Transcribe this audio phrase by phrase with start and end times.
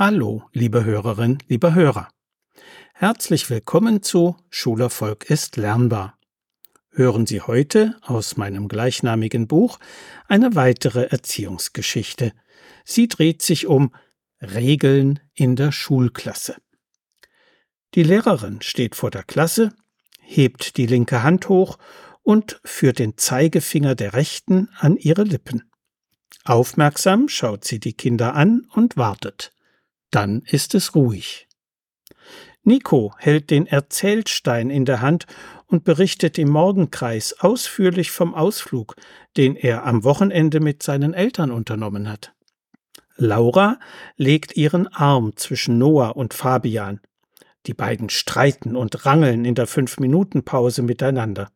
[0.00, 2.08] Hallo, liebe Hörerin, lieber Hörer.
[2.94, 6.16] Herzlich willkommen zu Schulerfolg ist lernbar.
[6.90, 9.80] Hören Sie heute aus meinem gleichnamigen Buch
[10.28, 12.32] eine weitere Erziehungsgeschichte.
[12.84, 13.92] Sie dreht sich um
[14.40, 16.54] Regeln in der Schulklasse.
[17.96, 19.72] Die Lehrerin steht vor der Klasse,
[20.20, 21.76] hebt die linke Hand hoch
[22.22, 25.72] und führt den Zeigefinger der rechten an ihre Lippen.
[26.44, 29.50] Aufmerksam schaut sie die Kinder an und wartet.
[30.10, 31.48] Dann ist es ruhig.
[32.62, 35.26] Nico hält den Erzählstein in der Hand
[35.66, 38.96] und berichtet im Morgenkreis ausführlich vom Ausflug,
[39.36, 42.34] den er am Wochenende mit seinen Eltern unternommen hat.
[43.16, 43.78] Laura
[44.16, 47.00] legt ihren Arm zwischen Noah und Fabian.
[47.66, 51.50] Die beiden streiten und rangeln in der Fünf-Minuten-Pause miteinander.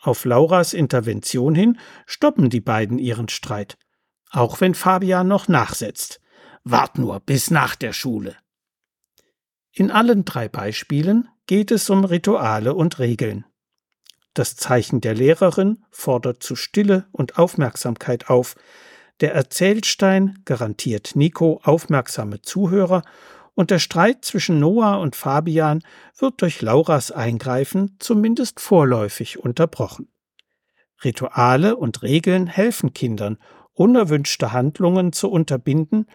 [0.00, 3.78] Auf Lauras Intervention hin stoppen die beiden ihren Streit,
[4.30, 6.20] auch wenn Fabian noch nachsetzt.
[6.68, 8.34] Wart nur bis nach der Schule.
[9.70, 13.44] In allen drei Beispielen geht es um Rituale und Regeln.
[14.34, 18.56] Das Zeichen der Lehrerin fordert zu Stille und Aufmerksamkeit auf.
[19.20, 23.02] Der Erzählstein garantiert Nico aufmerksame Zuhörer
[23.54, 25.84] und der Streit zwischen Noah und Fabian
[26.18, 30.08] wird durch Lauras Eingreifen zumindest vorläufig unterbrochen.
[31.04, 33.38] Rituale und Regeln helfen Kindern,
[33.72, 36.06] unerwünschte Handlungen zu unterbinden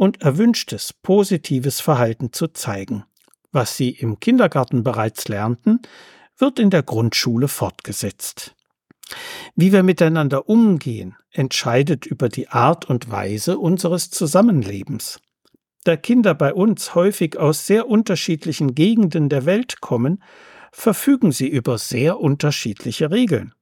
[0.00, 3.04] und erwünschtes positives Verhalten zu zeigen.
[3.52, 5.80] Was sie im Kindergarten bereits lernten,
[6.38, 8.56] wird in der Grundschule fortgesetzt.
[9.56, 15.20] Wie wir miteinander umgehen, entscheidet über die Art und Weise unseres Zusammenlebens.
[15.84, 20.22] Da Kinder bei uns häufig aus sehr unterschiedlichen Gegenden der Welt kommen,
[20.72, 23.52] verfügen sie über sehr unterschiedliche Regeln.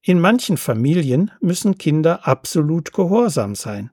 [0.00, 3.90] In manchen Familien müssen Kinder absolut gehorsam sein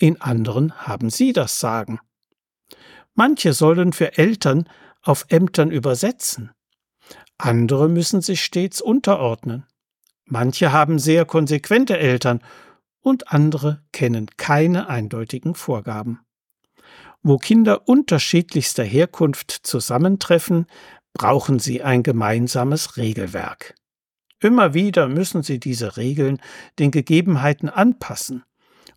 [0.00, 2.00] in anderen haben sie das Sagen.
[3.14, 4.68] Manche sollen für Eltern
[5.02, 6.50] auf Ämtern übersetzen,
[7.38, 9.64] andere müssen sich stets unterordnen.
[10.26, 12.40] Manche haben sehr konsequente Eltern
[13.00, 16.20] und andere kennen keine eindeutigen Vorgaben.
[17.22, 20.66] Wo Kinder unterschiedlichster Herkunft zusammentreffen,
[21.14, 23.74] brauchen sie ein gemeinsames Regelwerk.
[24.38, 26.40] Immer wieder müssen sie diese Regeln
[26.78, 28.44] den Gegebenheiten anpassen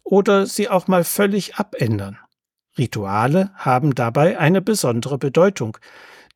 [0.04, 2.18] oder sie auch mal völlig abändern.
[2.78, 5.78] Rituale haben dabei eine besondere Bedeutung,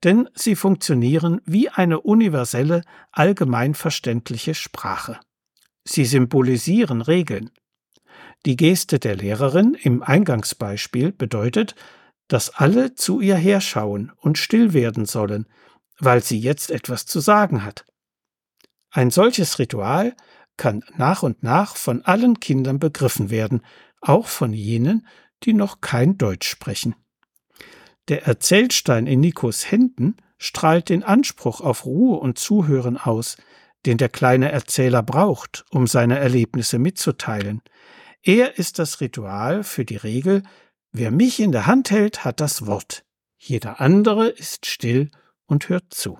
[0.03, 5.19] denn sie funktionieren wie eine universelle, allgemein verständliche Sprache.
[5.83, 7.49] Sie symbolisieren Regeln.
[8.45, 11.75] Die Geste der Lehrerin im Eingangsbeispiel bedeutet,
[12.27, 15.47] dass alle zu ihr herschauen und still werden sollen,
[15.97, 17.85] weil sie jetzt etwas zu sagen hat.
[18.91, 20.15] Ein solches Ritual
[20.57, 23.61] kann nach und nach von allen Kindern begriffen werden,
[24.01, 25.07] auch von jenen,
[25.43, 26.95] die noch kein Deutsch sprechen.
[28.07, 33.37] Der Erzählstein in Nikos Händen strahlt den Anspruch auf Ruhe und Zuhören aus,
[33.85, 37.61] den der kleine Erzähler braucht, um seine Erlebnisse mitzuteilen.
[38.23, 40.43] Er ist das Ritual für die Regel,
[40.91, 43.03] wer mich in der Hand hält, hat das Wort.
[43.37, 45.09] Jeder andere ist still
[45.45, 46.19] und hört zu.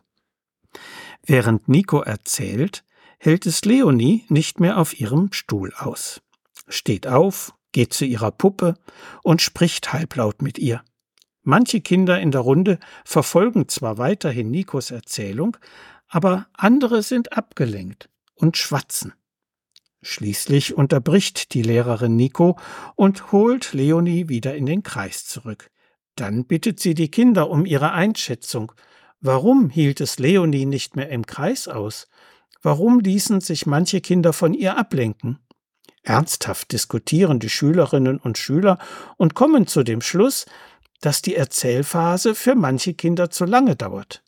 [1.25, 2.83] Während Nico erzählt,
[3.17, 6.21] hält es Leonie nicht mehr auf ihrem Stuhl aus,
[6.67, 8.75] steht auf, geht zu ihrer Puppe
[9.23, 10.83] und spricht halblaut mit ihr.
[11.43, 15.57] Manche Kinder in der Runde verfolgen zwar weiterhin Nikos Erzählung,
[16.07, 19.13] aber andere sind abgelenkt und schwatzen.
[20.01, 22.57] Schließlich unterbricht die Lehrerin Nico
[22.95, 25.69] und holt Leonie wieder in den Kreis zurück.
[26.15, 28.71] Dann bittet sie die Kinder um ihre Einschätzung.
[29.19, 32.07] Warum hielt es Leonie nicht mehr im Kreis aus?
[32.67, 35.39] Warum ließen sich manche Kinder von ihr ablenken?
[36.03, 38.77] Ernsthaft diskutieren die Schülerinnen und Schüler
[39.15, 40.45] und kommen zu dem Schluss,
[40.99, 44.21] dass die Erzählphase für manche Kinder zu lange dauert.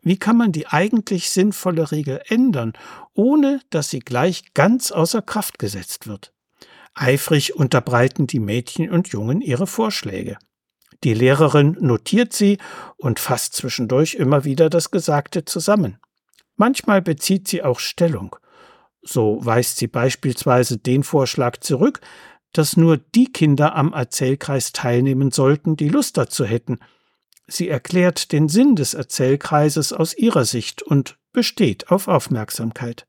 [0.00, 2.72] Wie kann man die eigentlich sinnvolle Regel ändern,
[3.12, 6.32] ohne dass sie gleich ganz außer Kraft gesetzt wird?
[6.94, 10.38] Eifrig unterbreiten die Mädchen und Jungen ihre Vorschläge.
[11.04, 12.56] Die Lehrerin notiert sie
[12.96, 15.98] und fasst zwischendurch immer wieder das Gesagte zusammen.
[16.60, 18.36] Manchmal bezieht sie auch Stellung.
[19.00, 22.02] So weist sie beispielsweise den Vorschlag zurück,
[22.52, 26.78] dass nur die Kinder am Erzählkreis teilnehmen sollten, die Lust dazu hätten.
[27.46, 33.06] Sie erklärt den Sinn des Erzählkreises aus ihrer Sicht und besteht auf Aufmerksamkeit.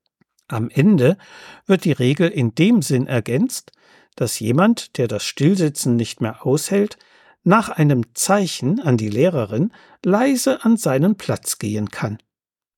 [0.48, 1.18] Am Ende
[1.65, 3.74] wird die Regel in dem Sinn ergänzt,
[4.15, 6.98] dass jemand, der das Stillsitzen nicht mehr aushält,
[7.44, 9.74] nach einem Zeichen an die Lehrerin
[10.06, 12.18] leise an seinen Platz gehen kann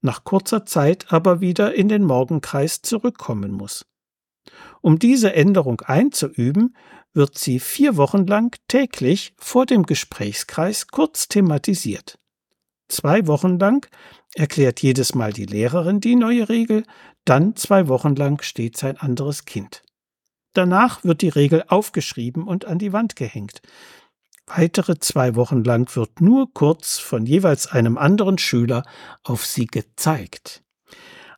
[0.04, 3.86] nach kurzer Zeit aber wieder in den Morgenkreis zurückkommen muss.
[4.82, 6.76] Um diese Änderung einzuüben,
[7.14, 12.20] wird sie vier Wochen lang täglich vor dem Gesprächskreis kurz thematisiert.
[12.90, 13.88] Zwei Wochen lang
[14.36, 16.84] erklärt jedes Mal die Lehrerin die neue Regel,
[17.24, 19.84] dann zwei Wochen lang stets ein anderes Kind.
[20.54, 23.62] Danach wird die Regel aufgeschrieben und an die Wand gehängt.
[24.48, 28.84] Weitere zwei Wochen lang wird nur kurz von jeweils einem anderen Schüler
[29.24, 30.64] auf sie gezeigt.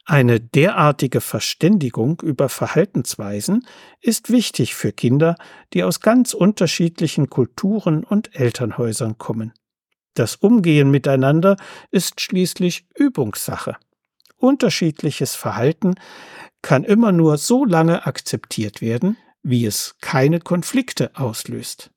[0.07, 3.65] Eine derartige Verständigung über Verhaltensweisen
[4.01, 5.35] ist wichtig für Kinder,
[5.73, 9.53] die aus ganz unterschiedlichen Kulturen und Elternhäusern kommen.
[10.13, 11.57] Das Umgehen miteinander
[11.89, 13.77] ist schließlich Übungssache.
[14.37, 15.95] Unterschiedliches Verhalten
[16.61, 21.91] kann immer nur so lange akzeptiert werden, wie es keine Konflikte auslöst.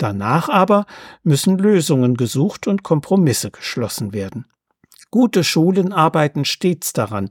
[0.00, 0.86] Danach aber
[1.24, 4.46] müssen Lösungen gesucht und Kompromisse geschlossen werden.
[5.10, 7.28] Gute Schulen arbeiten stets daran,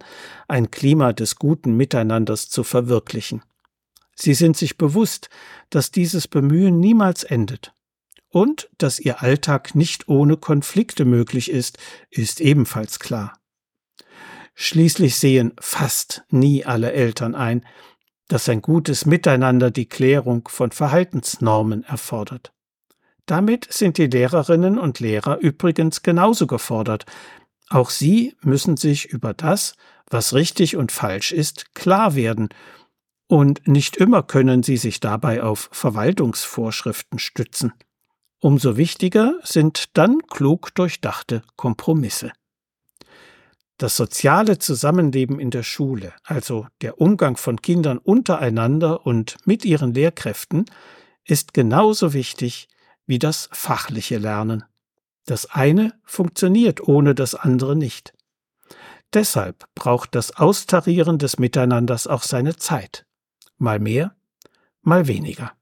[0.47, 3.41] ein Klima des guten Miteinanders zu verwirklichen.
[4.15, 5.31] Sie sind sich bewusst,
[5.71, 7.73] dass dieses Bemühen niemals endet.
[8.29, 11.79] Und dass ihr Alltag nicht ohne Konflikte möglich ist,
[12.11, 13.39] ist ebenfalls klar.
[14.53, 17.65] Schließlich sehen fast nie alle Eltern ein,
[18.27, 22.53] dass ein gutes Miteinander die Klärung von Verhaltensnormen erfordert.
[23.29, 27.05] Damit sind die Lehrerinnen und Lehrer übrigens genauso gefordert.
[27.69, 29.75] Auch sie müssen sich über das,
[30.09, 32.49] was richtig und falsch ist, klar werden,
[33.27, 37.71] und nicht immer können sie sich dabei auf Verwaltungsvorschriften stützen.
[38.39, 42.31] Umso wichtiger sind dann klug durchdachte Kompromisse.
[43.77, 49.93] Das soziale Zusammenleben in der Schule, also der Umgang von Kindern untereinander und mit ihren
[49.93, 50.65] Lehrkräften,
[51.25, 52.67] ist genauso wichtig
[53.09, 54.63] wie das fachliche Lernen.
[55.25, 58.13] Das eine funktioniert ohne das andere nicht.
[59.13, 63.07] Deshalb braucht das Austarieren des Miteinanders auch seine Zeit.
[63.57, 64.15] Mal mehr,
[64.83, 65.53] mal weniger.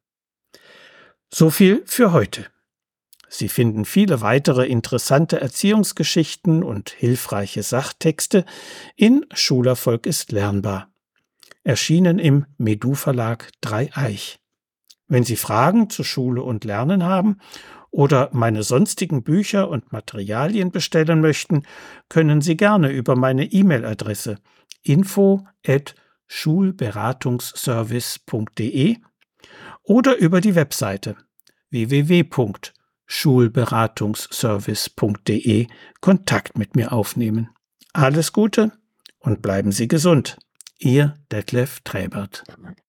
[1.34, 2.48] So viel für heute.
[3.30, 8.44] Sie finden viele weitere interessante Erziehungsgeschichten und hilfreiche Sachtexte
[8.98, 10.92] in Schulerfolg ist lernbar.
[11.64, 14.42] Erschienen im Medu Verlag Dreieich.
[15.08, 17.40] Wenn Sie Fragen zu Schule und Lernen haben
[17.92, 21.64] oder meine sonstigen Bücher und Materialien bestellen möchten,
[22.10, 24.38] können Sie gerne über meine E-Mail-Adresse
[24.84, 25.96] info at
[26.28, 28.98] schulberatungsservice.de
[29.84, 31.16] oder über die Webseite
[31.70, 32.26] www
[33.08, 35.68] schulberatungsservice.de
[36.02, 37.50] Kontakt mit mir aufnehmen.
[37.94, 38.74] Alles Gute
[39.20, 40.38] und bleiben Sie gesund.
[40.78, 42.44] Ihr Detlef Träbert.